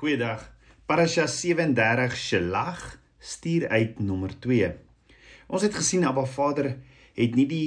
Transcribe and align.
Goeiedag. 0.00 0.40
Parasha 0.88 1.26
37 1.28 2.14
Shelach 2.16 2.96
stuur 3.18 3.66
uit 3.68 3.98
nommer 4.00 4.32
2. 4.40 4.70
Ons 5.52 5.64
het 5.66 5.74
gesien 5.76 6.06
Abba 6.08 6.22
Vader 6.24 6.70
het 7.18 7.34
nie 7.36 7.44
die 7.44 7.66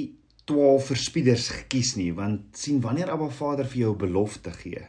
12 0.50 0.88
verspieders 0.88 1.44
gekies 1.54 1.92
nie, 1.94 2.08
want 2.10 2.58
sien 2.58 2.80
wanneer 2.82 3.12
Abba 3.14 3.28
Vader 3.30 3.68
vir 3.70 3.84
jou 3.84 3.92
'n 3.92 4.00
belofte 4.00 4.50
gee, 4.50 4.82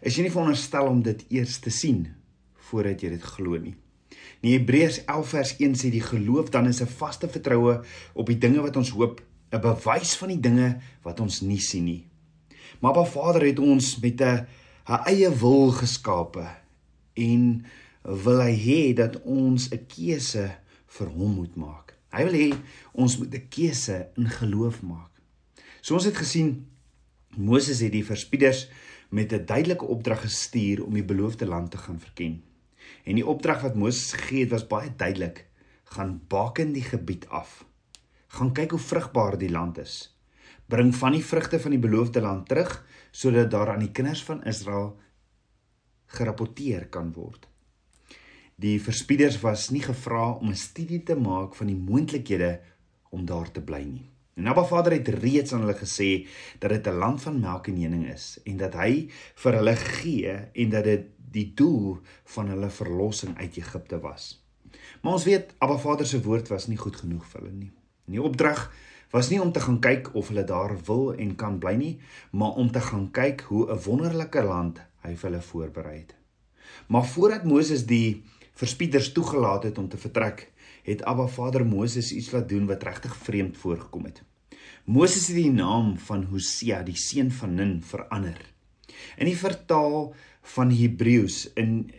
is 0.00 0.16
jy 0.16 0.22
nie 0.22 0.32
veronderstel 0.32 0.88
om 0.88 1.02
dit 1.02 1.20
eers 1.28 1.58
te 1.60 1.70
sien 1.70 2.14
voordat 2.70 3.02
jy 3.02 3.10
dit 3.10 3.22
glo 3.22 3.58
nie. 3.60 3.74
In 4.40 4.52
Hebreërs 4.52 5.04
11 5.04 5.28
vers 5.28 5.54
1 5.60 5.74
sê 5.76 5.90
die 5.90 6.00
geloof 6.00 6.48
dan 6.48 6.66
is 6.66 6.80
'n 6.80 6.86
vaste 6.86 7.28
vertroue 7.28 7.84
op 8.14 8.26
die 8.26 8.38
dinge 8.38 8.62
wat 8.62 8.76
ons 8.76 8.90
hoop, 8.96 9.20
'n 9.52 9.60
bewys 9.60 10.16
van 10.16 10.28
die 10.28 10.40
dinge 10.40 10.80
wat 11.02 11.20
ons 11.20 11.42
nie 11.42 11.60
sien 11.60 11.84
nie. 11.84 12.08
Maar 12.80 12.92
Abba 12.92 13.04
Vader 13.04 13.44
het 13.44 13.58
ons 13.58 14.00
met 14.00 14.20
'n 14.20 14.46
'n 14.88 15.04
eie 15.04 15.28
wil 15.28 15.70
geskape 15.72 16.59
en 17.20 17.46
wil 18.24 18.40
hy 18.40 18.54
hê 18.56 18.80
dat 18.96 19.20
ons 19.22 19.68
'n 19.70 19.86
keuse 19.86 20.46
vir 20.96 21.08
hom 21.08 21.34
moet 21.40 21.56
maak. 21.56 21.94
Hy 22.10 22.24
wil 22.26 22.36
hê 22.42 22.50
ons 22.92 23.18
moet 23.18 23.34
'n 23.34 23.48
keuse 23.48 24.08
in 24.16 24.28
geloof 24.28 24.82
maak. 24.82 25.12
So 25.80 25.94
ons 25.94 26.04
het 26.04 26.16
gesien 26.16 26.66
Moses 27.36 27.80
het 27.80 27.92
die 27.92 28.04
verspieders 28.04 28.68
met 29.10 29.32
'n 29.32 29.44
duidelike 29.46 29.84
opdrag 29.84 30.20
gestuur 30.20 30.84
om 30.84 30.94
die 30.94 31.04
beloofde 31.04 31.46
land 31.46 31.70
te 31.70 31.78
gaan 31.78 32.00
verken. 32.00 32.42
En 33.04 33.14
die 33.14 33.26
opdrag 33.26 33.62
wat 33.62 33.74
Moses 33.74 34.12
gegee 34.12 34.40
het 34.40 34.50
was 34.50 34.66
baie 34.66 34.92
duidelik: 34.96 35.46
gaan 35.84 36.20
baken 36.28 36.72
die 36.72 36.82
gebied 36.82 37.28
af. 37.28 37.64
Gaan 38.26 38.52
kyk 38.52 38.70
hoe 38.70 38.80
vrugbaar 38.80 39.38
die 39.38 39.50
land 39.50 39.78
is. 39.78 40.16
Bring 40.66 40.94
van 40.94 41.12
die 41.12 41.24
vrugte 41.24 41.60
van 41.60 41.70
die 41.70 41.82
beloofde 41.82 42.20
land 42.20 42.48
terug 42.48 42.86
sodat 43.10 43.50
daar 43.50 43.72
aan 43.72 43.82
die 43.82 43.90
kinders 43.90 44.22
van 44.24 44.44
Israel 44.44 44.98
gerapporteer 46.16 46.88
kan 46.92 47.12
word. 47.14 47.46
Die 48.60 48.76
verspieders 48.82 49.38
was 49.40 49.70
nie 49.72 49.82
gevra 49.82 50.32
om 50.32 50.50
'n 50.50 50.56
studie 50.56 51.02
te 51.02 51.16
maak 51.16 51.54
van 51.54 51.66
die 51.66 51.76
moontlikhede 51.76 52.60
om 53.10 53.24
daar 53.24 53.50
te 53.50 53.60
bly 53.60 53.82
nie. 53.82 54.10
En 54.36 54.46
Abba 54.46 54.64
Vader 54.64 54.92
het 54.92 55.08
reeds 55.08 55.52
aan 55.52 55.60
hulle 55.60 55.78
gesê 55.78 56.26
dat 56.58 56.70
dit 56.70 56.86
'n 56.86 56.98
land 56.98 57.22
van 57.22 57.40
melk 57.40 57.66
en 57.66 57.76
honing 57.76 58.06
is 58.12 58.40
en 58.44 58.56
dat 58.56 58.74
hy 58.74 59.08
vir 59.34 59.52
hulle 59.52 59.76
gee 59.76 60.32
en 60.52 60.70
dat 60.70 60.84
dit 60.84 61.06
die 61.30 61.52
doel 61.54 61.98
van 62.24 62.48
hulle 62.48 62.70
verlossing 62.70 63.36
uit 63.36 63.56
Egipte 63.56 64.00
was. 64.00 64.44
Maar 65.02 65.12
ons 65.12 65.24
weet 65.24 65.54
Abba 65.58 65.78
Vader 65.78 66.06
se 66.06 66.22
woord 66.22 66.48
was 66.48 66.66
nie 66.66 66.76
goed 66.76 66.96
genoeg 66.96 67.26
vir 67.26 67.40
hulle 67.40 67.54
nie. 67.54 67.72
En 68.06 68.12
die 68.12 68.22
opdrag 68.22 68.72
was 69.10 69.30
nie 69.30 69.40
om 69.40 69.52
te 69.52 69.60
gaan 69.60 69.80
kyk 69.80 70.14
of 70.14 70.28
hulle 70.28 70.44
daar 70.44 70.76
wil 70.86 71.14
en 71.14 71.36
kan 71.36 71.58
bly 71.58 71.74
nie, 71.74 72.00
maar 72.30 72.50
om 72.50 72.70
te 72.70 72.80
gaan 72.80 73.10
kyk 73.10 73.40
hoe 73.40 73.72
'n 73.72 73.82
wonderlike 73.84 74.42
land 74.42 74.89
hy 75.04 75.14
vir 75.16 75.30
hulle 75.30 75.42
voorberei 75.44 75.98
het. 75.98 76.14
Maar 76.86 77.06
voordat 77.06 77.44
Moses 77.44 77.86
die 77.86 78.22
verspieders 78.60 79.12
toegelaat 79.12 79.64
het 79.68 79.78
om 79.78 79.88
te 79.88 79.98
vertrek, 80.00 80.50
het 80.84 81.04
Abba 81.08 81.26
Vader 81.26 81.66
Moses 81.66 82.12
iets 82.12 82.30
laat 82.34 82.48
doen 82.48 82.66
wat 82.66 82.82
regtig 82.82 83.16
vreemd 83.16 83.56
voorgekom 83.56 84.04
het. 84.04 84.22
Moses 84.84 85.28
het 85.28 85.36
die 85.36 85.52
naam 85.52 85.96
van 85.98 86.24
Hosea, 86.32 86.82
die 86.82 86.96
seun 86.96 87.30
van 87.30 87.54
Nun, 87.54 87.78
verander. 87.82 88.40
In 89.16 89.28
die 89.28 89.38
vertaal 89.38 90.12
van 90.54 90.72
Hebreëus 90.74 91.52
in 91.60 91.92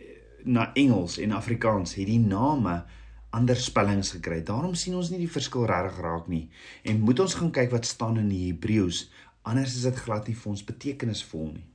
na 0.44 0.70
Engels 0.74 1.18
en 1.22 1.32
Afrikaans 1.32 1.94
het 1.94 2.08
die 2.10 2.20
name 2.20 2.82
ander 3.30 3.56
spellings 3.56 4.12
gekry. 4.16 4.42
Daarom 4.44 4.74
sien 4.74 4.98
ons 4.98 5.10
nie 5.10 5.22
die 5.22 5.30
verskil 5.30 5.66
regtig 5.70 6.02
raak 6.04 6.28
nie 6.28 6.48
en 6.82 7.00
moet 7.06 7.22
ons 7.22 7.38
gaan 7.38 7.54
kyk 7.54 7.70
wat 7.72 7.88
staan 7.88 8.18
in 8.20 8.28
die 8.28 8.48
Hebreëus, 8.48 9.06
anders 9.42 9.78
is 9.78 9.86
dit 9.88 10.02
glad 10.04 10.28
nie 10.28 10.36
vir 10.38 10.50
ons 10.52 10.66
betekenisvol 10.66 11.52
nie 11.54 11.71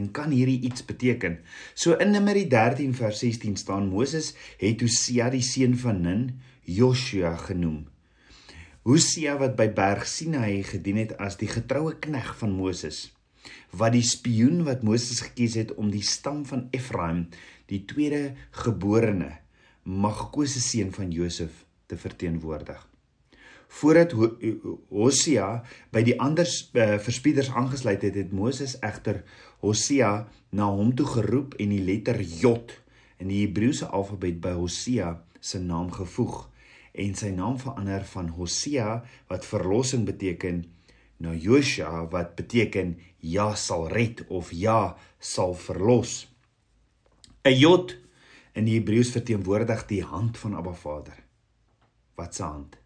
en 0.00 0.10
kan 0.16 0.32
hierdie 0.34 0.58
iets 0.66 0.84
beteken. 0.88 1.38
So 1.74 1.98
in 2.00 2.14
Numeri 2.16 2.46
13 2.48 2.96
vers 2.96 3.20
16 3.22 3.60
staan 3.60 3.92
Moses 3.92 4.32
het 4.60 4.82
Hosea 4.82 5.30
die 5.30 5.44
seun 5.44 5.76
van 5.78 6.02
Nun 6.02 6.26
Joshua 6.64 7.36
genoem. 7.46 7.84
Hosea 8.88 9.36
wat 9.40 9.56
by 9.60 9.68
berg 9.76 10.06
Sinai 10.08 10.62
gedien 10.64 11.00
het 11.04 11.16
as 11.20 11.36
die 11.40 11.50
getroue 11.50 11.98
knegg 12.00 12.32
van 12.40 12.56
Moses 12.56 13.10
wat 13.80 13.94
die 13.94 14.04
spioen 14.04 14.64
wat 14.66 14.82
Moses 14.86 15.22
gekies 15.24 15.56
het 15.60 15.74
om 15.78 15.92
die 15.94 16.04
stam 16.04 16.42
van 16.48 16.66
Efraim 16.76 17.26
die 17.70 17.84
tweede 17.88 18.34
geborene 18.64 19.32
mag 19.84 20.18
gekose 20.26 20.62
seun 20.64 20.92
van 20.96 21.14
Josef 21.14 21.64
te 21.86 21.98
verteenwoordig 22.00 22.89
voordat 23.70 24.14
Hosea 24.90 25.48
by 25.94 26.02
die 26.06 26.16
ander 26.20 26.48
uh, 26.48 26.98
verspieders 27.02 27.52
aangesluit 27.54 28.02
het, 28.02 28.16
het 28.18 28.32
Moses 28.34 28.76
egter 28.82 29.22
Hosea 29.62 30.26
na 30.50 30.66
hom 30.74 30.90
toe 30.98 31.06
geroep 31.06 31.54
en 31.62 31.70
die 31.74 31.82
letter 31.84 32.18
J 32.18 32.56
in 33.20 33.30
die 33.30 33.44
Hebreëse 33.44 33.86
alfabet 33.94 34.40
by 34.42 34.56
Hosea 34.58 35.14
se 35.40 35.60
naam 35.62 35.92
gevoeg 35.94 36.48
en 37.00 37.14
sy 37.14 37.30
naam 37.30 37.60
verander 37.60 38.04
van 38.10 38.32
Hosea 38.34 39.00
wat 39.30 39.46
verlossing 39.46 40.04
beteken 40.08 40.64
na 41.20 41.34
Joshua 41.36 42.08
wat 42.10 42.34
beteken 42.36 42.96
ja 43.20 43.54
sal 43.54 43.88
red 43.92 44.24
of 44.28 44.50
ja 44.52 44.96
sal 45.18 45.54
verlos. 45.54 46.26
'n 47.44 47.54
J 47.54 47.96
in 48.52 48.66
die 48.66 48.80
Hebreëus 48.80 49.12
verteenwoordig 49.14 49.86
die 49.86 50.02
hand 50.04 50.38
van 50.38 50.56
Abba 50.56 50.72
Vader. 50.72 51.16
Wat 52.16 52.34
se 52.34 52.42
hand? 52.42 52.76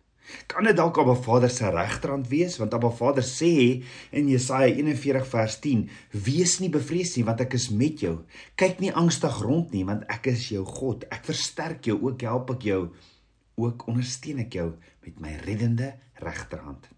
Kan 0.46 0.64
dit 0.64 0.76
dalk 0.76 0.98
Abba 0.98 1.14
Vader 1.14 1.50
se 1.50 1.68
regterhand 1.70 2.28
wees 2.28 2.56
want 2.60 2.74
Abba 2.74 2.90
Vader 2.90 3.24
sê 3.24 3.82
in 4.10 4.28
Jesaja 4.28 4.70
41 4.72 5.26
vers 5.28 5.58
10: 5.60 5.88
"Wees 6.10 6.58
nie 6.60 6.70
bevrees 6.70 7.16
nie 7.16 7.24
want 7.24 7.40
ek 7.40 7.54
is 7.54 7.68
met 7.70 8.00
jou. 8.00 8.24
Kyk 8.56 8.80
nie 8.80 8.92
angstig 8.92 9.40
rond 9.42 9.72
nie 9.72 9.84
want 9.84 10.04
ek 10.08 10.26
is 10.32 10.48
jou 10.48 10.64
God. 10.64 11.04
Ek 11.10 11.24
versterk 11.24 11.84
jou, 11.84 12.00
ook 12.02 12.20
help 12.20 12.50
ek 12.50 12.62
jou, 12.62 12.88
ook 13.56 13.86
ondersteun 13.88 14.38
ek 14.38 14.52
jou 14.52 14.72
met 15.04 15.20
my 15.20 15.36
reddende 15.44 15.94
regterhand." 16.20 16.88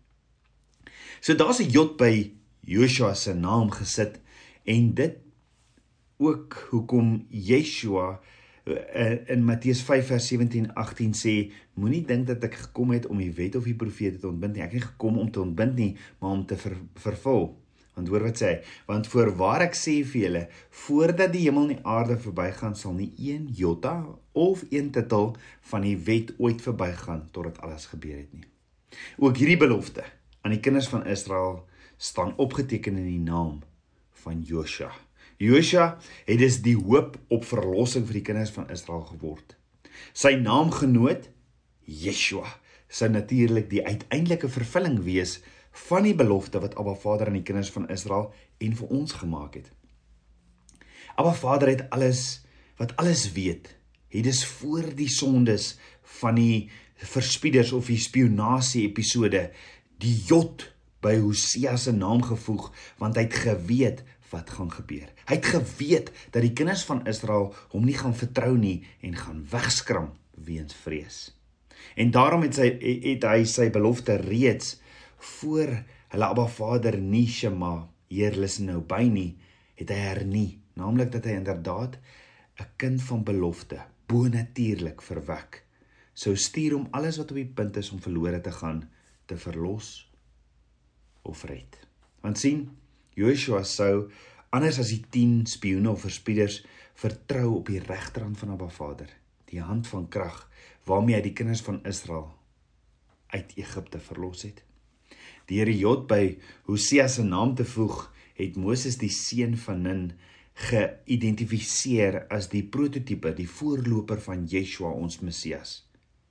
So 1.21 1.35
daar's 1.35 1.61
'n 1.61 1.71
J 1.71 1.97
by 1.99 2.33
Joshua 2.61 3.15
se 3.15 3.35
naam 3.35 3.71
gesit 3.71 4.21
en 4.65 4.95
dit 4.95 5.19
ook 6.19 6.69
hoekom 6.71 7.27
Yeshua 7.31 8.21
in 8.67 9.45
Matteus 9.45 9.81
5 9.87 10.07
vers 10.07 10.27
17 10.27 10.73
18 10.75 11.13
sê 11.15 11.35
moenie 11.79 12.03
dink 12.07 12.27
dat 12.27 12.43
ek 12.49 12.57
gekom 12.65 12.91
het 12.97 13.07
om 13.07 13.21
die 13.23 13.31
wet 13.37 13.55
of 13.59 13.69
die 13.69 13.77
profete 13.79 14.19
te 14.19 14.27
ontbind 14.27 14.57
nie. 14.57 14.65
Ek 14.65 14.73
het 14.75 14.81
nie 14.81 14.89
gekom 14.89 15.21
om 15.23 15.31
te 15.31 15.43
ontbind 15.45 15.79
nie 15.79 15.93
maar 16.19 16.35
om 16.35 16.43
te 16.47 16.59
ver, 16.59 16.75
vervul. 16.99 17.47
Want 17.95 18.11
hoor 18.13 18.27
wat 18.27 18.43
sê 18.43 18.51
hy 18.51 18.57
want 18.91 19.07
voorwaar 19.13 19.69
ek 19.69 19.79
sê 19.79 20.01
vir 20.03 20.23
julle 20.25 20.43
voordat 20.83 21.33
die 21.33 21.45
hemel 21.47 21.69
en 21.69 21.77
die 21.77 21.87
aarde 21.95 22.19
verbygaan 22.27 22.75
sal 22.77 22.99
nie 22.99 23.13
een 23.23 23.47
jota 23.55 23.95
of 24.35 24.67
een 24.75 24.91
titel 24.93 25.37
van 25.71 25.87
die 25.87 25.97
wet 26.11 26.35
ooit 26.43 26.61
verbygaan 26.67 27.29
totdat 27.31 27.63
alles 27.63 27.87
gebeur 27.95 28.19
het 28.19 28.35
nie. 28.35 28.51
Ook 29.23 29.39
hierdie 29.39 29.61
belofte 29.63 30.05
aan 30.43 30.59
die 30.59 30.63
kinders 30.63 30.91
van 30.91 31.07
Israel 31.07 31.63
staan 31.97 32.35
opgeteken 32.37 32.99
in 32.99 33.11
die 33.15 33.23
naam 33.23 33.61
van 34.27 34.43
Joshua 34.43 35.06
Josua 35.37 35.99
het 36.25 36.39
dus 36.41 36.61
die 36.65 36.77
hoop 36.77 37.19
op 37.33 37.45
verlossing 37.45 38.07
vir 38.09 38.21
die 38.21 38.27
kinders 38.31 38.53
van 38.55 38.71
Israel 38.73 39.05
geword. 39.11 39.57
Sy 40.17 40.37
naamgenoot 40.41 41.29
Yeshua 41.87 42.49
sou 42.89 43.09
natuurlik 43.11 43.69
die 43.71 43.83
uiteindelike 43.85 44.49
vervulling 44.53 45.01
wees 45.05 45.41
van 45.87 46.07
die 46.07 46.15
belofte 46.17 46.61
wat 46.63 46.77
Abba 46.81 46.95
Vader 46.97 47.29
aan 47.29 47.41
die 47.41 47.47
kinders 47.47 47.71
van 47.75 47.89
Israel 47.93 48.31
en 48.63 48.77
vir 48.79 48.95
ons 48.97 49.19
gemaak 49.21 49.59
het. 49.61 49.69
Abba 51.17 51.35
Vader 51.37 51.75
het 51.75 51.85
alles 51.91 52.43
wat 52.77 52.97
alles 53.01 53.33
weet, 53.33 53.71
het 54.13 54.25
dus 54.25 54.45
voor 54.45 54.89
die 54.97 55.09
sondes 55.09 55.75
van 56.21 56.37
die 56.37 56.71
verspieders 56.97 57.73
of 57.77 57.89
die 57.93 58.01
spionasie 58.01 58.87
episode 58.89 59.51
die 60.01 60.15
jot 60.29 60.71
by 61.05 61.17
Hosea 61.21 61.77
se 61.81 61.93
naam 61.93 62.23
gevoeg 62.25 62.71
want 63.01 63.17
hy 63.17 63.27
het 63.29 63.41
geweet 63.45 64.05
wat 64.31 64.51
gaan 64.51 64.71
gebeur. 64.73 65.09
Hy 65.29 65.39
het 65.39 65.49
geweet 65.53 66.13
dat 66.35 66.43
die 66.43 66.53
kinders 66.57 66.85
van 66.89 67.05
Israel 67.07 67.53
hom 67.73 67.85
nie 67.87 67.97
gaan 67.97 68.15
vertrou 68.17 68.55
nie 68.59 68.85
en 69.01 69.17
gaan 69.17 69.43
wegskram 69.51 70.13
weens 70.47 70.75
vrees. 70.75 71.19
En 71.97 72.11
daarom 72.11 72.43
het 72.47 72.59
sy 72.59 72.71
het 72.81 73.25
hy 73.25 73.45
sy 73.49 73.69
belofte 73.73 74.17
reeds 74.21 74.77
voor 75.41 75.73
hulle 76.15 76.31
Abba 76.31 76.47
Vader 76.47 76.99
nie 77.01 77.27
Shema 77.29 77.89
Heer 78.09 78.37
luister 78.39 78.65
nou 78.69 78.81
by 78.87 79.03
nie, 79.11 79.33
het 79.75 79.91
hy 79.91 79.99
hernie, 79.99 80.59
naamlik 80.79 81.11
dat 81.13 81.25
hy 81.27 81.39
inderdaad 81.41 81.99
'n 82.61 82.69
kind 82.77 83.03
van 83.03 83.25
belofte 83.25 83.81
bonatuurlik 84.07 85.03
verwek 85.03 85.67
sou 86.17 86.33
stuur 86.37 86.75
om 86.79 86.89
alles 86.97 87.19
wat 87.21 87.31
op 87.31 87.37
die 87.37 87.49
punt 87.59 87.77
is 87.77 87.91
om 87.93 88.01
verlore 88.01 88.41
te 88.41 88.53
gaan 88.53 88.87
te 89.29 89.37
verlos 89.37 90.09
of 91.27 91.43
red. 91.45 91.77
Want 92.23 92.39
sien, 92.39 92.71
Joshua 93.17 93.63
sou 93.65 94.11
anders 94.53 94.79
as 94.83 94.91
die 94.93 95.01
10 95.13 95.47
spioene 95.49 95.89
of 95.89 96.03
verspieders 96.05 96.61
vertrou 97.01 97.55
op 97.59 97.71
die 97.73 97.81
regterhand 97.81 98.37
van 98.39 98.53
Abba 98.53 98.69
Vader, 98.69 99.09
die 99.49 99.63
hand 99.65 99.89
van 99.89 100.05
krag 100.13 100.43
waarmee 100.87 101.17
hy 101.17 101.23
die 101.25 101.35
kinders 101.37 101.65
van 101.65 101.81
Israel 101.89 102.29
uit 103.33 103.57
Egipte 103.57 103.99
verlos 104.05 104.45
het. 104.47 104.61
Die 105.49 105.59
Here 105.63 105.73
Jod 105.73 106.07
by 106.11 106.37
Hosea 106.69 107.09
se 107.09 107.25
naam 107.25 107.55
te 107.57 107.65
voeg, 107.67 108.05
het 108.37 108.59
Moses 108.61 108.99
die 109.01 109.11
seun 109.13 109.57
van 109.59 109.83
Nun 109.87 110.05
geïdentifiseer 110.69 112.23
as 112.33 112.51
die 112.53 112.63
prototipe, 112.65 113.33
die 113.37 113.49
voorloper 113.49 114.21
van 114.25 114.45
Yeshua 114.51 114.93
ons 114.93 115.21
Messias. 115.25 115.81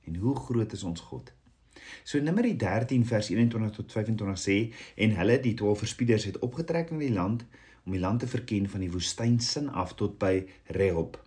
En 0.06 0.22
hoe 0.22 0.36
groot 0.38 0.74
is 0.74 0.86
ons 0.86 1.02
God? 1.10 1.35
So 2.04 2.20
Numeri 2.20 2.56
13 2.56 3.06
vers 3.06 3.30
21 3.30 3.76
tot 3.76 3.92
25 3.92 4.40
sê 4.40 4.58
en 4.96 5.16
hulle 5.20 5.40
die 5.44 5.54
12 5.54 5.86
verspieders 5.86 6.26
het 6.30 6.40
opgetrek 6.40 6.92
na 6.92 7.04
die 7.04 7.14
land 7.14 7.46
om 7.86 7.94
die 7.94 8.02
land 8.02 8.24
te 8.24 8.28
verken 8.28 8.70
van 8.70 8.82
die 8.82 8.92
woestyn 8.92 9.40
sin 9.40 9.70
af 9.70 9.94
tot 10.00 10.18
by 10.20 10.40
Rehob 10.78 11.20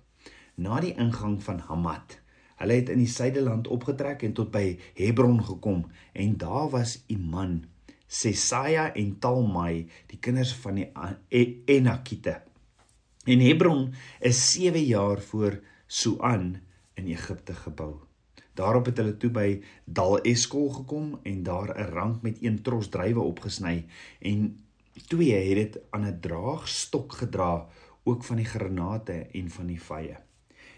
na 0.59 0.81
die 0.83 0.95
ingang 0.99 1.39
van 1.43 1.63
Hamat. 1.69 2.19
Hulle 2.59 2.81
het 2.81 2.91
in 2.91 2.99
die 2.99 3.11
suideland 3.11 3.71
opgetrek 3.71 4.25
en 4.27 4.35
tot 4.35 4.51
by 4.55 4.73
Hebron 4.99 5.39
gekom 5.47 5.85
en 6.13 6.35
daar 6.41 6.67
was 6.75 6.99
Iman, 7.07 7.61
Sesaja 8.09 8.89
en 8.97 9.19
Talmai, 9.21 9.87
die 10.11 10.19
kinders 10.19 10.55
van 10.65 10.81
die 10.81 10.89
e-, 11.29 11.61
Enakite. 11.69 12.41
En 13.29 13.45
Hebron 13.45 13.93
is 14.25 14.41
7 14.55 14.83
jaar 14.89 15.21
voor 15.21 15.61
Suan 15.87 16.57
in 16.95 17.07
Egipte 17.07 17.55
gebou. 17.55 18.08
Daarop 18.59 18.91
het 18.91 18.99
hulle 18.99 19.17
toe 19.17 19.31
by 19.31 19.49
Dal 19.85 20.19
Eskol 20.27 20.71
gekom 20.81 21.19
en 21.23 21.43
daar 21.47 21.71
'n 21.75 21.91
rank 21.95 22.23
met 22.23 22.43
een 22.43 22.63
tros 22.63 22.89
druiwe 22.89 23.21
opgesny 23.21 23.87
en 24.19 24.59
twee 25.07 25.33
het 25.33 25.57
dit 25.73 25.83
aan 25.91 26.07
'n 26.07 26.21
draagstok 26.21 27.13
gedra 27.13 27.67
ook 28.03 28.25
van 28.25 28.37
die 28.37 28.45
granate 28.45 29.27
en 29.33 29.51
van 29.51 29.67
die 29.67 29.81
vye. 29.81 30.17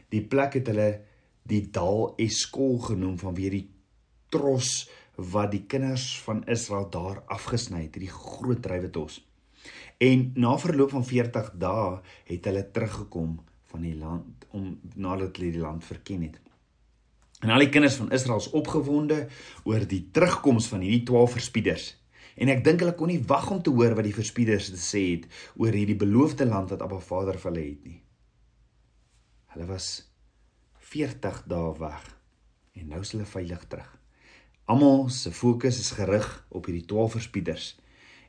Die 0.09 0.23
plek 0.23 0.53
het 0.53 0.67
hulle 0.67 1.01
die 1.43 1.71
Dal 1.71 2.15
Eskol 2.17 2.79
genoem 2.79 3.19
vanweer 3.19 3.51
die 3.51 3.71
tros 4.29 4.91
wat 5.15 5.51
die 5.51 5.65
kinders 5.67 6.21
van 6.23 6.45
Israel 6.47 6.91
daar 6.91 7.23
afgesny 7.27 7.83
het, 7.83 7.95
hierdie 7.95 8.13
groot 8.13 8.63
druiwe 8.63 8.91
tos. 8.91 9.27
En 9.99 10.33
na 10.35 10.59
verloop 10.59 10.91
van 10.91 11.05
40 11.05 11.53
dae 11.55 12.01
het 12.25 12.45
hulle 12.45 12.71
teruggekom 12.71 13.41
van 13.65 13.81
die 13.81 13.97
land 13.97 14.47
om 14.51 14.79
nadat 14.95 15.37
hulle 15.37 15.53
die 15.53 15.61
land 15.61 15.85
verken 15.85 16.23
het. 16.23 16.41
En 17.41 17.51
al 17.51 17.65
die 17.65 17.71
kinders 17.73 17.97
van 17.97 18.11
Israel 18.13 18.41
is 18.43 18.51
opgewonde 18.57 19.23
oor 19.65 19.87
die 19.89 20.03
terugkoms 20.13 20.69
van 20.69 20.85
hierdie 20.85 21.07
12 21.09 21.39
verspieders. 21.39 21.87
En 22.37 22.53
ek 22.53 22.63
dink 22.65 22.85
hulle 22.85 22.95
kon 22.97 23.09
nie 23.09 23.23
wag 23.29 23.49
om 23.51 23.63
te 23.65 23.73
hoor 23.73 23.97
wat 23.97 24.07
die 24.07 24.17
verspieders 24.17 24.69
te 24.73 24.81
sê 24.81 25.03
het 25.15 25.27
oor 25.57 25.77
hierdie 25.77 25.99
beloofde 25.99 26.47
land 26.49 26.73
wat 26.73 26.85
Abba 26.85 27.01
Vader 27.05 27.41
vir 27.41 27.51
hulle 27.51 27.65
het 27.65 27.89
nie. 27.89 27.99
Hulle 29.55 29.67
was 29.73 29.89
40 30.93 31.43
dae 31.51 31.73
weg 31.81 32.07
en 32.77 32.93
nou 32.93 33.01
is 33.05 33.15
hulle 33.17 33.29
veilig 33.29 33.65
terug. 33.73 33.89
Almal 34.71 35.09
se 35.11 35.33
fokus 35.35 35.81
is 35.83 35.91
gerig 35.97 36.29
op 36.49 36.69
hierdie 36.69 36.87
12 36.87 37.17
verspieders 37.19 37.73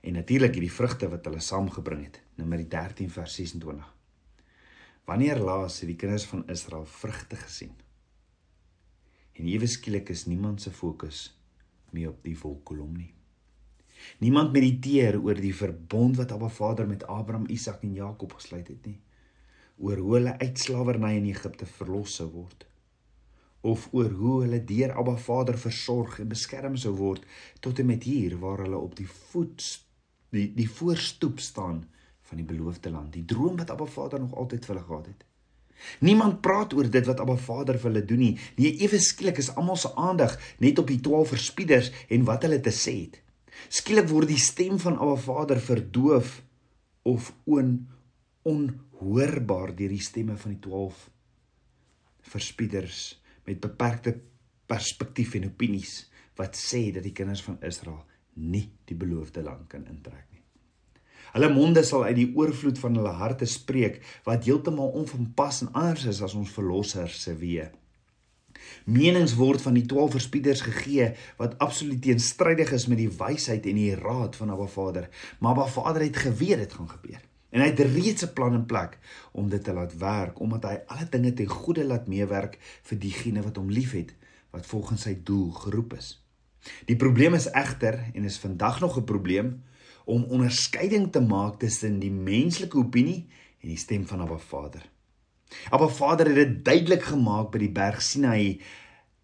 en 0.01 0.17
natuurlik 0.17 0.55
hierdie 0.57 0.73
vrugte 0.73 1.11
wat 1.11 1.27
hulle 1.27 1.43
saamgebring 1.43 2.07
het. 2.07 2.21
Numeri 2.39 2.65
13 2.67 3.11
vers 3.11 3.35
26. 3.37 3.85
Wanneer 5.05 5.43
laas 5.43 5.81
het 5.83 5.91
die 5.91 5.99
kinders 5.99 6.25
van 6.31 6.47
Israel 6.49 6.87
vrugte 6.89 7.37
gesien? 7.37 7.75
En 9.33 9.47
ewe 9.47 9.67
skielik 9.67 10.09
is 10.09 10.25
niemand 10.25 10.61
se 10.61 10.71
fokus 10.71 11.29
meer 11.91 12.09
op 12.09 12.23
die 12.23 12.37
wolkkolom 12.39 12.93
nie. 12.97 13.11
Niemand 14.23 14.53
mediteer 14.55 15.19
oor 15.21 15.37
die 15.37 15.53
verbond 15.55 16.17
wat 16.17 16.31
Abba 16.31 16.49
Vader 16.49 16.87
met 16.87 17.05
Abraham, 17.05 17.45
Isak 17.49 17.83
en 17.83 17.93
Jakob 17.93 18.33
gesluit 18.39 18.67
het 18.67 18.85
nie. 18.85 18.97
Oor 19.77 19.97
hoe 19.97 20.17
hulle 20.17 20.37
uit 20.39 20.59
slawerny 20.59 21.15
in 21.19 21.29
Egipte 21.29 21.65
verlos 21.65 22.15
sou 22.19 22.29
word 22.33 22.67
of 23.61 23.87
oor 23.93 24.09
hoe 24.17 24.35
hulle 24.43 24.59
deur 24.65 24.93
Abba 24.97 25.15
Vader 25.21 25.57
versorg 25.57 26.17
en 26.19 26.29
beskerm 26.31 26.77
sou 26.81 26.93
word 26.97 27.25
tot 27.61 27.79
en 27.79 27.91
met 27.91 28.07
hier 28.09 28.37
waar 28.41 28.63
hulle 28.65 28.77
op 28.77 28.95
die 28.97 29.07
voet 29.09 29.65
die 30.33 30.47
die 30.55 30.69
voorstoep 30.69 31.39
staan 31.43 31.83
van 32.31 32.39
die 32.39 32.47
beloofde 32.47 32.89
land, 32.89 33.11
die 33.13 33.25
droom 33.27 33.57
wat 33.59 33.69
Abba 33.73 33.85
Vader 33.85 34.21
nog 34.23 34.33
altyd 34.33 34.65
vir 34.65 34.75
hulle 34.75 34.87
gehad 34.87 35.09
het. 35.11 35.25
Niemand 35.99 36.41
praat 36.45 36.73
oor 36.73 36.89
dit 36.89 37.05
wat 37.07 37.19
Abba 37.23 37.37
Vader 37.39 37.79
vir 37.79 37.91
hulle 37.91 38.05
doen 38.05 38.23
nie. 38.25 38.35
Nee, 38.57 38.75
ewe 38.85 38.99
skielik 39.01 39.41
is 39.41 39.51
almal 39.55 39.79
se 39.79 39.91
aandag 39.95 40.37
net 40.63 40.79
op 40.79 40.89
die 40.91 40.99
12 41.03 41.35
verspieders 41.35 41.91
en 42.09 42.25
wat 42.29 42.47
hulle 42.47 42.61
te 42.63 42.73
sê 42.75 42.95
het. 43.03 43.21
Skielik 43.69 44.09
word 44.09 44.31
die 44.31 44.41
stem 44.41 44.79
van 44.81 44.99
Abba 44.99 45.17
Vader 45.21 45.61
verdoof 45.61 46.39
of 47.07 47.33
on 47.49 47.73
onhoorbaar 48.41 49.75
deur 49.77 49.91
die 49.93 50.01
stemme 50.01 50.33
van 50.37 50.55
die 50.55 50.61
12 50.63 51.01
verspieders 52.31 53.01
met 53.45 53.61
beperkte 53.61 54.15
perspektief 54.69 55.35
en 55.37 55.49
opinies 55.51 55.99
wat 56.39 56.57
sê 56.57 56.87
dat 56.95 57.05
die 57.05 57.13
kinders 57.13 57.43
van 57.45 57.59
Israel 57.67 58.01
nie 58.33 58.65
die 58.89 58.97
beloofde 58.97 59.43
land 59.45 59.67
kan 59.69 59.85
intrek. 59.91 60.30
Hulle 61.31 61.47
monde 61.53 61.83
sal 61.87 62.03
uit 62.03 62.17
die 62.17 62.31
oorvloed 62.35 62.79
van 62.79 62.97
hulle 62.99 63.13
harte 63.15 63.47
spreek 63.47 64.01
wat 64.27 64.43
heeltemal 64.47 64.91
onvanpas 64.99 65.61
en 65.63 65.71
anders 65.71 66.09
is 66.11 66.19
as 66.25 66.35
ons 66.35 66.51
verlosser 66.51 67.09
se 67.09 67.35
weë. 67.39 67.69
Menings 68.85 69.33
word 69.39 69.63
van 69.63 69.77
die 69.77 69.85
12 69.87 70.17
verspieders 70.17 70.61
gegee 70.65 71.11
wat 71.39 71.57
absoluut 71.63 72.01
teenstrydig 72.03 72.73
is 72.75 72.87
met 72.91 72.99
die 72.99 73.09
wysheid 73.09 73.65
en 73.69 73.79
die 73.79 73.95
raad 73.95 74.35
van 74.35 74.51
Abba 74.53 74.67
Vader, 74.67 75.07
maar 75.39 75.55
Abba 75.55 75.67
Vader 75.71 76.05
het 76.05 76.19
geweet 76.25 76.65
dit 76.65 76.73
gaan 76.73 76.89
gebeur. 76.89 77.21
En 77.51 77.59
hy 77.63 77.67
het 77.71 77.79
reeds 77.79 78.23
'n 78.23 78.33
plan 78.33 78.53
in 78.53 78.65
plek 78.65 78.99
om 79.31 79.49
dit 79.49 79.63
te 79.63 79.73
laat 79.73 79.97
werk 79.97 80.39
omdat 80.39 80.63
hy 80.63 80.77
alle 80.87 81.07
dinge 81.09 81.33
ten 81.33 81.47
goeie 81.47 81.83
laat 81.83 82.07
meewerk 82.07 82.57
vir 82.83 82.99
diegene 82.99 83.41
wat 83.41 83.55
hom 83.55 83.69
liefhet, 83.69 84.15
wat 84.51 84.65
volgens 84.65 85.01
sy 85.01 85.19
doel 85.23 85.51
geroep 85.51 85.93
is. 85.93 86.23
Die 86.85 86.95
probleem 86.95 87.33
is 87.33 87.51
egter 87.51 87.99
en 88.13 88.23
is 88.23 88.39
vandag 88.39 88.79
nog 88.79 88.97
'n 88.97 89.03
probleem 89.03 89.63
om 90.05 90.23
onderskeiding 90.23 91.11
te 91.11 91.21
maak 91.21 91.59
tussen 91.59 91.99
die 91.99 92.11
menslike 92.11 92.77
opinie 92.77 93.27
en 93.61 93.69
die 93.69 93.77
stem 93.77 94.05
van 94.07 94.21
Abba 94.21 94.37
Vader. 94.37 94.85
Abba 95.69 95.87
Vader 95.87 96.27
het 96.31 96.35
dit 96.35 96.65
duidelik 96.65 97.03
gemaak 97.03 97.51
by 97.51 97.59
die 97.65 97.73
berg 97.75 98.01
Sinai 98.01 98.61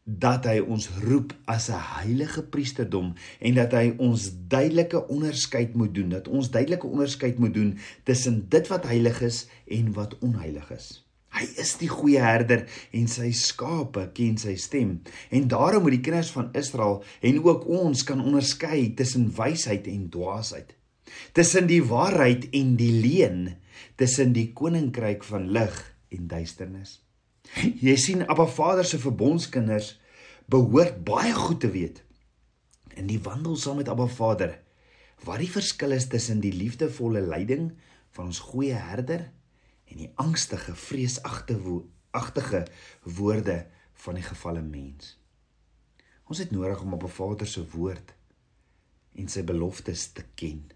dat 0.07 0.45
hy 0.47 0.61
ons 0.63 0.87
roep 1.03 1.33
as 1.45 1.67
'n 1.69 1.79
heilige 1.99 2.43
priesterdom 2.43 3.13
en 3.39 3.53
dat 3.53 3.71
hy 3.71 3.95
ons 3.97 4.31
duidelike 4.47 5.07
onderskeid 5.07 5.75
moet 5.75 5.93
doen, 5.93 6.09
dat 6.09 6.27
ons 6.27 6.51
duidelike 6.51 6.87
onderskeid 6.87 7.37
moet 7.39 7.53
doen 7.53 7.77
tussen 8.03 8.49
dit 8.49 8.67
wat 8.67 8.83
heilig 8.83 9.21
is 9.21 9.47
en 9.67 9.93
wat 9.93 10.17
onheilig 10.19 10.71
is. 10.71 11.06
Hy 11.37 11.45
is 11.61 11.75
die 11.77 11.89
goeie 11.91 12.23
herder 12.23 12.65
en 12.97 13.05
sy 13.11 13.29
skape 13.37 14.07
ken 14.17 14.39
sy 14.41 14.55
stem. 14.57 14.97
En 15.29 15.45
daarom 15.51 15.85
moet 15.85 15.99
die 15.99 16.05
kinders 16.07 16.33
van 16.33 16.49
Israel 16.57 17.03
en 17.21 17.39
ook 17.43 17.67
ons 17.69 18.03
kan 18.07 18.23
onderskei 18.23 18.95
tussen 18.97 19.29
wysheid 19.37 19.87
en 19.91 20.09
dwaasheid 20.13 20.77
tussen 21.33 21.67
die 21.69 21.83
waarheid 21.85 22.47
en 22.55 22.75
die 22.79 22.91
leuen, 23.01 23.57
tussen 23.99 24.33
die 24.35 24.49
koninkryk 24.57 25.25
van 25.27 25.49
lig 25.53 25.75
en 26.13 26.27
duisternis. 26.31 26.99
Jy 27.81 27.95
sien 28.01 28.25
Abba 28.27 28.47
Vader 28.49 28.85
se 28.87 28.99
verbondskinders 28.99 29.95
behoort 30.51 30.99
baie 31.07 31.33
goed 31.35 31.61
te 31.63 31.71
weet 31.71 32.03
in 32.97 33.07
die 33.07 33.21
wandel 33.23 33.55
saam 33.59 33.77
met 33.79 33.91
Abba 33.91 34.07
Vader 34.09 34.55
wat 35.25 35.41
die 35.41 35.51
verskil 35.51 35.93
is 35.95 36.07
tussen 36.09 36.41
die 36.41 36.53
liefdevolle 36.53 37.21
leiding 37.25 37.69
van 38.15 38.31
ons 38.31 38.41
goeie 38.49 38.77
herder 38.77 39.27
en 39.87 40.01
die 40.01 40.11
angstige 40.15 40.75
vreesagtige 40.75 42.65
woorde 43.03 43.57
van 44.03 44.17
die 44.19 44.25
gefalle 44.25 44.61
mens. 44.61 45.15
Ons 46.27 46.41
het 46.43 46.51
nodig 46.51 46.81
om 46.81 46.93
op 46.93 47.03
'n 47.03 47.17
Vader 47.19 47.47
se 47.47 47.63
woord 47.69 48.13
en 49.15 49.27
sy 49.27 49.43
beloftes 49.43 50.11
te 50.11 50.23
ken. 50.35 50.69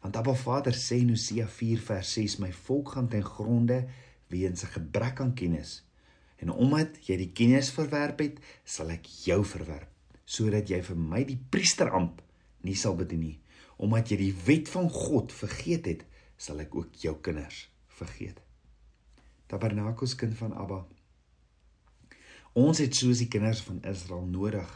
Want 0.00 0.16
Abba 0.16 0.34
Vader 0.34 0.74
sê 0.74 0.96
in 1.00 1.08
Hosea 1.08 1.46
4 1.46 1.78
vers 1.78 2.12
6: 2.12 2.36
My 2.36 2.52
volk 2.52 2.88
gaan 2.88 3.08
ten 3.08 3.24
gronde 3.24 3.88
weens 4.26 4.62
'n 4.62 4.66
gebrek 4.66 5.20
aan 5.20 5.34
kennis. 5.34 5.84
En 6.36 6.50
omdat 6.50 7.06
jy 7.06 7.16
die 7.16 7.32
kennis 7.32 7.70
verwerp 7.70 8.18
het, 8.18 8.38
sal 8.64 8.90
ek 8.90 9.06
jou 9.06 9.44
verwerp, 9.44 9.88
sodat 10.24 10.68
jy 10.68 10.82
vir 10.82 10.96
my 10.96 11.24
die 11.24 11.40
priesteramp 11.50 12.22
nie 12.60 12.74
sal 12.74 12.94
bedien 12.94 13.20
nie. 13.20 13.40
Omdat 13.76 14.08
jy 14.08 14.16
die 14.16 14.34
wet 14.44 14.68
van 14.68 14.90
God 14.90 15.32
vergeet 15.32 15.86
het, 15.86 16.04
sal 16.36 16.60
ek 16.60 16.74
ook 16.74 16.94
jou 16.94 17.20
kinders 17.20 17.75
vergeet. 17.96 18.42
Tabernakels 19.46 20.14
kind 20.14 20.34
van 20.36 20.54
Abba. 20.54 20.82
Ons 22.56 22.80
het 22.80 22.96
soos 22.96 23.20
die 23.20 23.28
kinders 23.28 23.60
van 23.64 23.82
Israel 23.84 24.26
nodig 24.26 24.68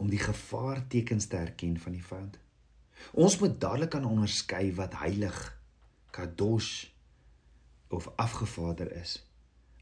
om 0.00 0.08
die 0.10 0.20
gevaartekens 0.20 1.28
te 1.30 1.36
herken 1.36 1.76
van 1.78 1.94
die 1.94 2.04
vyand. 2.04 2.38
Ons 3.12 3.38
moet 3.40 3.56
dadelik 3.60 3.92
kan 3.94 4.04
onderskei 4.04 4.70
wat 4.76 4.98
heilig, 5.00 5.38
kadosh 6.10 6.90
of 7.88 8.10
afgevader 8.16 8.92
is. 9.00 9.18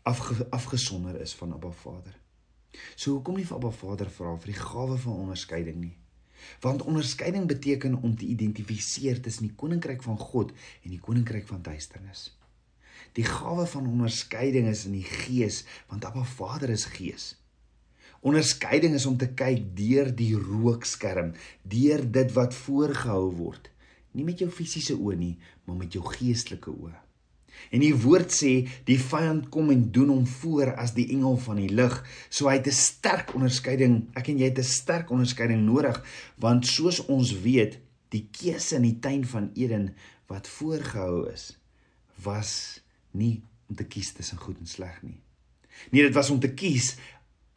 Afge, 0.03 0.47
afgesonder 0.51 1.21
is 1.21 1.35
van 1.35 1.53
Abba 1.53 1.71
Vader. 1.71 2.15
So 2.95 3.17
hoekom 3.17 3.37
nie 3.37 3.47
vir 3.47 3.59
Abba 3.59 3.73
Vader 3.75 4.11
vra 4.13 4.37
vir 4.39 4.53
die 4.53 4.61
gawe 4.61 4.97
van 5.03 5.25
onderskeiding 5.27 5.81
nie? 5.83 5.97
Want 6.63 6.85
onderskeiding 6.87 7.49
beteken 7.51 7.99
om 8.03 8.17
te 8.17 8.27
identifiseer 8.27 9.21
tussen 9.21 9.49
die 9.49 9.55
koninkryk 9.55 10.03
van 10.03 10.19
God 10.19 10.53
en 10.83 10.93
die 10.95 11.01
koninkryk 11.03 11.47
van 11.47 11.63
duisternis. 11.63 12.29
Die 13.19 13.27
gawe 13.27 13.67
van 13.67 13.87
onderskeiding 13.87 14.69
is 14.69 14.85
in 14.87 14.93
die 14.93 15.07
gees, 15.07 15.65
want 15.89 16.05
Abba 16.05 16.25
Vader 16.25 16.71
is 16.71 16.85
gees. 16.85 17.33
Onderskeiding 18.21 18.95
is 18.99 19.07
om 19.07 19.17
te 19.17 19.29
kyk 19.31 19.77
deur 19.79 20.11
die 20.15 20.35
rookskerm, 20.35 21.35
deur 21.63 22.03
dit 22.03 22.33
wat 22.35 22.55
voorgehou 22.55 23.29
word. 23.39 23.71
Nie 24.13 24.25
met 24.27 24.41
jou 24.43 24.51
fisiese 24.51 24.97
oë 24.99 25.19
nie, 25.19 25.35
maar 25.65 25.79
met 25.79 25.95
jou 25.95 26.03
geestelike 26.03 26.73
oë. 26.73 26.97
En 27.75 27.83
die 27.83 27.95
woord 27.95 28.33
sê 28.35 28.53
die 28.89 28.99
vyand 29.01 29.49
kom 29.55 29.73
en 29.75 29.89
doen 29.95 30.13
hom 30.13 30.27
voor 30.41 30.73
as 30.81 30.95
die 30.97 31.09
engel 31.15 31.37
van 31.43 31.59
die 31.61 31.71
lig. 31.71 31.95
So 32.31 32.49
hy 32.49 32.59
het 32.59 32.69
'n 32.71 32.79
sterk 32.79 33.35
onderskeiding. 33.35 34.09
Ek 34.15 34.29
en 34.29 34.39
jy 34.39 34.51
het 34.51 34.59
'n 34.59 34.73
sterk 34.79 35.11
onderskeiding 35.11 35.65
nodig 35.67 36.03
want 36.39 36.67
soos 36.67 37.01
ons 37.07 37.33
weet, 37.43 37.79
die 38.11 38.29
keuse 38.33 38.77
in 38.77 38.83
die 38.83 38.99
tuin 39.01 39.25
van 39.25 39.51
Eden 39.55 39.95
wat 40.29 40.49
voorgehou 40.49 41.31
is, 41.33 41.59
was 42.23 42.81
nie 43.11 43.43
om 43.69 43.77
te 43.77 43.85
kies 43.85 44.13
tussen 44.13 44.39
goed 44.39 44.59
en 44.59 44.67
sleg 44.67 45.03
nie. 45.03 45.21
Nee, 45.91 46.03
dit 46.03 46.15
was 46.15 46.31
om 46.31 46.41
te 46.41 46.53
kies 46.55 46.97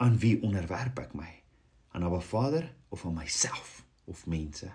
aan 0.02 0.18
wie 0.18 0.36
onderwerp 0.42 0.98
ek 0.98 1.16
my? 1.18 1.30
Aan 1.92 2.06
Abba 2.06 2.20
Vader 2.20 2.68
of 2.88 3.04
aan 3.06 3.18
myself 3.18 3.82
of 4.04 4.26
mense? 4.26 4.70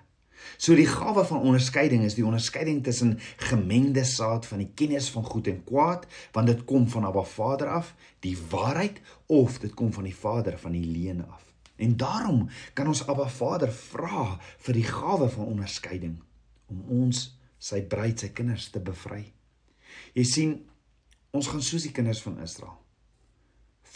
So 0.58 0.76
die 0.78 0.88
gawe 0.88 1.26
van 1.26 1.42
onderskeiding 1.42 2.04
is 2.06 2.16
die 2.18 2.26
onderskeiding 2.26 2.84
tussen 2.84 3.18
gemengde 3.50 4.04
saad 4.06 4.46
van 4.46 4.62
die 4.62 4.70
kennis 4.76 5.10
van 5.10 5.26
goed 5.26 5.48
en 5.48 5.64
kwaad, 5.66 6.06
want 6.32 6.48
dit 6.48 6.64
kom 6.70 6.88
van 6.90 7.06
Abba 7.06 7.24
Vader 7.24 7.68
af, 7.68 7.96
die 8.20 8.38
waarheid 8.50 9.02
of 9.26 9.60
dit 9.60 9.74
kom 9.74 9.94
van 9.94 10.06
die 10.06 10.16
Vader 10.16 10.60
van 10.62 10.78
die 10.78 10.86
leuen 10.86 11.26
af. 11.30 11.44
En 11.76 11.98
daarom 11.98 12.48
kan 12.74 12.88
ons 12.88 13.08
Abba 13.08 13.28
Vader 13.30 13.72
vra 13.74 14.38
vir 14.66 14.78
die 14.78 14.88
gawe 14.88 15.30
van 15.30 15.46
onderskeiding 15.58 16.16
om 16.68 16.86
ons 17.02 17.28
sy 17.58 17.82
bruid, 17.82 18.20
sy 18.20 18.30
kinders 18.34 18.70
te 18.74 18.82
bevry. 18.82 19.26
Jy 20.18 20.26
sien, 20.28 20.58
ons 21.32 21.48
gaan 21.48 21.64
soos 21.64 21.86
die 21.88 21.94
kinders 21.96 22.22
van 22.26 22.40
Israel 22.44 22.78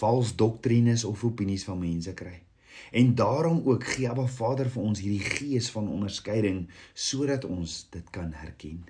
vals 0.01 0.35
doktrines 0.35 1.03
of 1.05 1.23
opinies 1.23 1.63
van 1.67 1.79
mense 1.79 2.13
kry. 2.17 2.39
En 2.91 3.15
daarom 3.15 3.61
ook 3.67 3.83
gee 3.83 4.09
Abba 4.09 4.25
Vader 4.25 4.69
vir 4.73 4.83
ons 4.83 5.01
hierdie 5.03 5.33
gees 5.35 5.69
van 5.75 5.89
onderskeiding 5.91 6.63
sodat 6.93 7.45
ons 7.45 7.75
dit 7.93 8.09
kan 8.15 8.31
herken. 8.33 8.81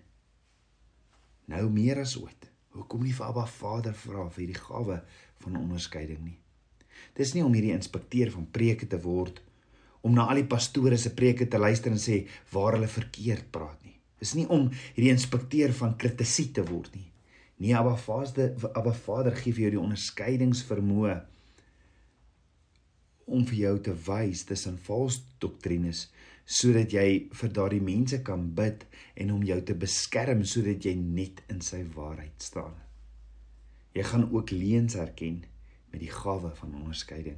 Nou 1.52 1.66
meer 1.70 2.00
as 2.06 2.16
ooit. 2.22 2.48
Hoekom 2.72 3.04
nie 3.04 3.16
vir 3.18 3.28
Abba 3.28 3.46
Vader 3.50 3.96
vra 3.98 4.30
vir 4.30 4.46
hierdie 4.46 4.62
gawe 4.62 5.02
van 5.44 5.60
onderskeiding 5.60 6.22
nie? 6.24 6.38
Dis 7.18 7.34
nie 7.36 7.44
om 7.44 7.54
hierdie 7.58 7.76
inspekteur 7.76 8.32
van 8.32 8.48
preke 8.48 8.88
te 8.88 9.02
word 9.04 9.42
om 10.02 10.16
na 10.16 10.30
al 10.32 10.40
die 10.40 10.48
pastore 10.50 10.98
se 10.98 11.12
preke 11.18 11.46
te 11.50 11.60
luister 11.60 11.92
en 11.92 12.00
sê 12.02 12.24
waar 12.54 12.78
hulle 12.78 12.90
verkeerd 12.90 13.52
praat 13.52 13.84
nie. 13.84 13.98
Dis 14.22 14.36
nie 14.38 14.46
om 14.54 14.70
hierdie 14.94 15.14
inspekteur 15.14 15.74
van 15.74 15.98
kritisie 15.98 16.52
te 16.54 16.64
word 16.68 16.94
nie. 16.96 17.08
Nee, 17.62 17.76
Abba 17.78 17.96
Vader, 17.98 18.54
Abba 18.74 18.94
Vader 18.94 19.36
gee 19.38 19.54
vir 19.54 19.68
jou 19.68 19.72
die 19.76 19.82
onderskeidingsvermoë 19.82 21.16
om 23.32 23.46
vir 23.48 23.58
jou 23.58 23.74
te 23.88 23.94
wys 24.08 24.44
tussen 24.50 24.78
valse 24.86 25.22
doktrines 25.44 26.08
sodat 26.52 26.94
jy 26.94 27.08
vir 27.38 27.52
daardie 27.56 27.84
mense 27.86 28.18
kan 28.28 28.48
bid 28.58 28.84
en 29.24 29.34
om 29.38 29.44
jou 29.46 29.60
te 29.66 29.76
beskerm 29.78 30.42
sodat 30.48 30.86
jy 30.86 30.96
net 31.00 31.44
in 31.54 31.62
sy 31.64 31.84
waarheid 31.96 32.44
staan. 32.44 32.74
Jy 33.96 34.04
gaan 34.10 34.26
ook 34.32 34.52
leuns 34.56 34.98
herken 35.00 35.44
met 35.92 36.02
die 36.02 36.12
gawe 36.12 36.52
van 36.58 36.76
onderskeiding. 36.82 37.38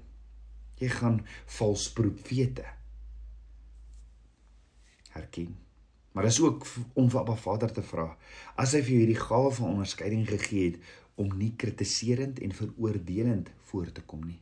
Jy 0.81 0.89
gaan 0.93 1.19
valse 1.59 1.93
profete 1.97 2.65
herken. 5.13 5.53
Maar 6.13 6.29
dis 6.29 6.39
ook 6.41 6.65
om 6.93 7.09
vir 7.09 7.19
Abba 7.19 7.35
Vader 7.35 7.71
te 7.73 7.81
vra 7.81 8.11
as 8.55 8.73
hy 8.77 8.83
vir 8.85 8.93
jou 8.93 9.01
hierdie 9.01 9.21
gawe 9.21 9.51
van 9.57 9.71
onderskeiding 9.75 10.27
gegee 10.29 10.71
het 10.71 10.81
om 11.17 11.33
nie 11.37 11.53
kritiserend 11.57 12.39
en 12.39 12.53
veroordelend 12.53 13.49
voor 13.69 13.91
te 13.91 14.01
kom 14.01 14.21
nie. 14.25 14.39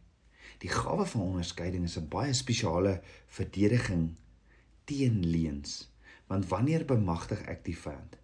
Die 0.61 0.69
gawe 0.71 1.05
van 1.07 1.21
onderskeiding 1.21 1.87
is 1.87 1.97
'n 1.97 2.07
baie 2.07 2.33
spesiale 2.33 3.01
verdediging 3.27 4.11
teen 4.85 5.25
leuns. 5.25 5.89
Want 6.27 6.47
wanneer 6.47 6.85
bemagtig 6.85 7.41
ek 7.41 7.63
die 7.65 7.77
vyand? 7.77 8.17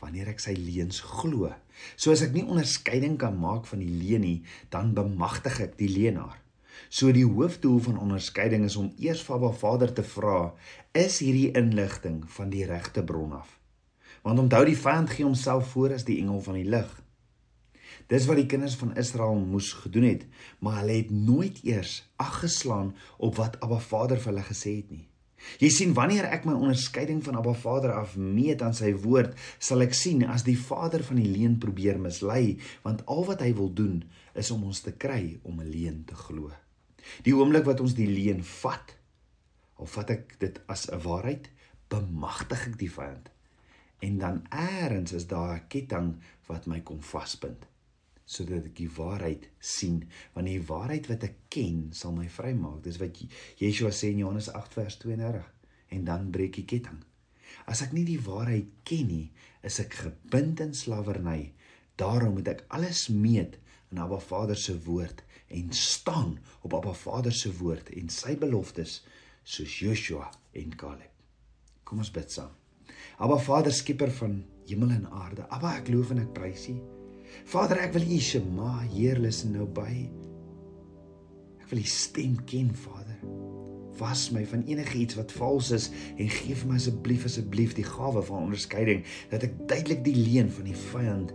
Wanneer 0.00 0.28
ek 0.28 0.40
sy 0.40 0.54
leuns 0.54 1.00
glo. 1.00 1.52
So 1.96 2.10
as 2.12 2.22
ek 2.22 2.32
nie 2.32 2.44
onderskeiding 2.44 3.18
kan 3.18 3.38
maak 3.38 3.66
van 3.66 3.78
die 3.78 3.90
leuen 3.90 4.20
nie, 4.20 4.42
dan 4.70 4.94
bemagtig 4.94 5.60
ek 5.60 5.78
die 5.78 5.88
leenaar. 5.88 6.38
So 6.88 7.12
die 7.12 7.26
hoofdoel 7.26 7.78
van 7.78 7.98
onderskeiding 7.98 8.64
is 8.64 8.76
om 8.76 8.92
eers 8.98 9.22
vir 9.26 9.36
Abba 9.36 9.50
Vader 9.52 9.92
te 9.92 10.04
vra, 10.06 10.54
is 10.92 11.18
hierdie 11.24 11.50
inligting 11.58 12.22
van 12.36 12.50
die 12.54 12.64
regte 12.68 13.04
bron 13.04 13.34
af? 13.40 13.58
Want 14.22 14.38
onthou 14.46 14.64
die 14.64 14.78
vyand 14.78 15.10
gee 15.10 15.26
homself 15.26 15.68
voor 15.74 15.94
as 15.98 16.06
die 16.08 16.18
engel 16.22 16.40
van 16.44 16.58
die 16.58 16.68
lig. 16.68 16.88
Dis 18.08 18.24
wat 18.28 18.40
die 18.40 18.48
kinders 18.48 18.78
van 18.80 18.96
Israel 18.96 19.36
moes 19.36 19.74
gedoen 19.82 20.06
het, 20.08 20.24
maar 20.64 20.80
hulle 20.80 20.96
het 21.02 21.10
nooit 21.12 21.60
eers 21.66 22.00
ag 22.16 22.40
geslaan 22.40 22.94
op 23.18 23.36
wat 23.36 23.60
Abba 23.60 23.80
Vader 23.84 24.20
vir 24.20 24.32
hulle 24.32 24.48
gesê 24.48 24.78
het 24.80 24.90
nie. 24.90 25.04
Jy 25.62 25.68
sien 25.70 25.92
wanneer 25.94 26.26
ek 26.32 26.46
my 26.48 26.54
onderskeiding 26.56 27.20
van 27.24 27.36
Abba 27.38 27.52
Vader 27.54 27.92
af 27.94 28.16
meet 28.18 28.62
aan 28.64 28.74
sy 28.74 28.90
woord, 29.04 29.36
sal 29.62 29.84
ek 29.84 29.94
sien 29.94 30.24
as 30.26 30.44
die 30.46 30.56
Vader 30.58 31.04
van 31.06 31.20
die 31.20 31.28
leuen 31.30 31.58
probeer 31.62 32.00
mislei, 32.02 32.58
want 32.86 33.04
al 33.06 33.28
wat 33.28 33.44
hy 33.44 33.52
wil 33.58 33.70
doen 33.70 34.00
is 34.38 34.50
om 34.54 34.64
ons 34.70 34.82
te 34.86 34.94
kry 35.04 35.38
om 35.44 35.60
'n 35.60 35.70
leuen 35.70 36.02
te 36.08 36.16
glo. 36.16 36.50
Die 37.26 37.34
oomblik 37.36 37.64
wat 37.68 37.80
ons 37.80 37.96
die 37.98 38.08
leuen 38.08 38.44
vat, 38.44 38.94
of 39.78 39.94
vat 39.94 40.10
ek 40.10 40.36
dit 40.42 40.60
as 40.66 40.88
'n 40.90 41.00
waarheid, 41.02 41.50
bemagtig 41.88 42.66
ek 42.66 42.78
die 42.78 42.90
vyand. 42.90 43.30
En 44.00 44.18
dan 44.18 44.42
eers 44.50 45.12
is 45.12 45.26
daar 45.26 45.56
'n 45.56 45.68
ketting 45.68 46.16
wat 46.46 46.66
my 46.66 46.80
kom 46.80 47.02
vasbind 47.02 47.66
sodat 48.28 48.66
ek 48.68 48.76
die 48.76 48.90
waarheid 48.92 49.48
sien. 49.58 50.02
Want 50.34 50.46
die 50.46 50.60
waarheid 50.60 51.06
wat 51.08 51.22
ek 51.24 51.36
ken 51.48 51.88
sal 51.96 52.12
my 52.12 52.28
vrymaak. 52.28 52.82
Dis 52.84 53.00
wat 53.00 53.16
Yeshua 53.56 53.88
sê 53.90 54.10
in 54.12 54.18
Johannes 54.18 54.50
8 54.52 54.72
vers 54.76 54.98
32 54.98 55.52
en 55.88 56.04
dan 56.04 56.30
breek 56.30 56.58
die 56.60 56.66
ketting. 56.68 57.00
As 57.64 57.80
ek 57.82 57.94
nie 57.96 58.04
die 58.04 58.20
waarheid 58.20 58.68
ken 58.84 59.08
nie 59.08 59.30
is 59.64 59.80
ek 59.80 59.96
gebind 60.02 60.60
in 60.60 60.74
slawerny 60.76 61.52
daarom 61.98 62.36
moet 62.36 62.52
ek 62.52 62.64
alles 62.68 63.08
meet 63.08 63.56
in 63.90 63.98
Abba 63.98 64.20
Vader 64.22 64.56
se 64.56 64.76
woord 64.84 65.24
en 65.48 65.72
staan 65.72 66.36
op 66.66 66.74
Abba 66.74 66.92
Vader 66.92 67.32
se 67.32 67.52
woord 67.60 67.92
en 67.96 68.12
sy 68.12 68.36
beloftes 68.40 69.00
soos 69.42 69.78
Joshua 69.80 70.28
en 70.52 70.76
Caleb 70.76 71.12
kom 71.88 72.04
ons 72.04 72.12
bid 72.12 72.30
saam 72.32 72.52
Abba 73.18 73.40
Vader 73.40 73.74
skieper 73.74 74.12
van 74.20 74.42
hemel 74.68 74.96
en 75.00 75.10
aarde 75.24 75.48
Abba 75.48 75.78
ek 75.80 75.92
loof 75.94 76.12
en 76.14 76.24
ek 76.26 76.34
prys 76.36 76.68
U 76.72 76.78
Vader, 77.48 77.80
ek 77.82 77.94
wil 77.96 78.06
U 78.08 78.18
Shema 78.22 78.72
heerlis 78.92 79.42
nou 79.48 79.66
by. 79.76 79.92
Ek 81.62 81.70
wil 81.72 81.82
U 81.82 81.88
stem 81.88 82.36
ken, 82.48 82.70
Vader. 82.84 83.18
Was 83.98 84.28
my 84.34 84.44
van 84.46 84.62
enigiets 84.70 85.18
wat 85.18 85.32
vals 85.34 85.72
is 85.74 85.88
en 86.16 86.30
gee 86.30 86.54
vir 86.54 86.70
my 86.70 86.76
asseblief 86.78 87.26
asseblief 87.26 87.74
die 87.74 87.86
gawe 87.86 88.22
van 88.28 88.46
onderskeiding 88.46 89.02
dat 89.32 89.48
ek 89.48 89.56
duidelik 89.66 90.04
die 90.06 90.14
leuen 90.20 90.52
van 90.54 90.68
die 90.70 90.76
vyand 90.84 91.34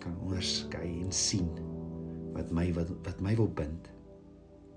kan 0.00 0.16
onderskei 0.24 0.86
en 1.02 1.12
sien 1.12 1.50
wat 2.34 2.50
my 2.54 2.68
wat, 2.76 2.90
wat 3.06 3.20
my 3.22 3.34
wil 3.38 3.50
bind. 3.50 3.88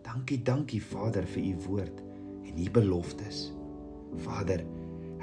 Dankie, 0.06 0.40
dankie 0.46 0.82
Vader 0.84 1.26
vir 1.28 1.44
u 1.44 1.56
woord 1.68 2.02
en 2.48 2.62
u 2.62 2.70
beloftes. 2.72 3.48
Vader, 4.24 4.64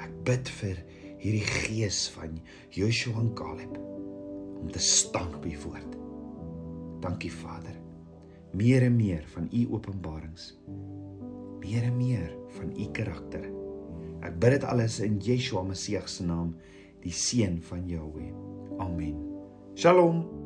ek 0.03 0.13
bid 0.27 0.51
vir 0.59 0.81
hierdie 1.23 1.45
gees 1.47 2.05
van 2.13 2.37
Joshua 2.75 3.23
en 3.23 3.33
Caleb 3.37 3.79
om 4.61 4.69
te 4.71 4.81
staan 4.83 5.33
op 5.35 5.45
u 5.45 5.55
woord. 5.65 5.97
Dankie 7.01 7.33
Vader. 7.33 7.75
Meer 8.55 8.85
en 8.87 8.95
meer 8.95 9.25
van 9.33 9.49
u 9.51 9.67
openbarings. 9.75 10.53
Meer 11.59 11.83
en 11.83 11.97
meer 11.97 12.31
van 12.55 12.71
u 12.77 12.87
karakter. 12.91 13.49
Ek 14.25 14.39
bid 14.39 14.57
dit 14.57 14.69
alles 14.69 14.99
in 15.03 15.19
Yeshua 15.21 15.65
Messie 15.65 15.99
se 16.09 16.25
naam, 16.25 16.55
die 17.03 17.13
seun 17.13 17.61
van 17.61 17.85
Jahweh. 17.89 18.31
Amen. 18.79 19.19
Shalom. 19.75 20.44